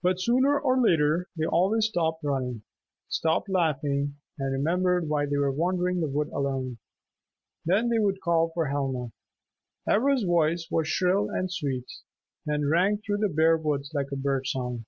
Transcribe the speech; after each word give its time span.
But 0.00 0.20
sooner 0.20 0.56
or 0.60 0.80
later 0.80 1.26
they 1.36 1.44
always 1.44 1.86
stopped 1.86 2.22
running, 2.22 2.62
stopped 3.08 3.48
laughing, 3.48 4.14
and 4.38 4.52
remembered 4.52 5.08
why 5.08 5.26
they 5.26 5.36
were 5.36 5.50
wandering 5.50 5.98
the 5.98 6.06
wood 6.06 6.28
alone. 6.28 6.78
Then 7.64 7.88
they 7.88 7.98
would 7.98 8.20
call 8.20 8.52
for 8.54 8.68
Helma. 8.68 9.10
Ivra's 9.90 10.22
voice 10.22 10.68
was 10.70 10.86
shrill 10.86 11.30
and 11.30 11.50
sweet, 11.52 11.90
and 12.46 12.70
rang 12.70 12.98
through 12.98 13.18
the 13.18 13.28
bare 13.28 13.56
woods 13.56 13.90
like 13.92 14.12
a 14.12 14.16
birdsong. 14.16 14.84